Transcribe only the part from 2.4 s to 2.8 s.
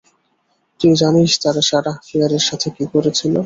সাথে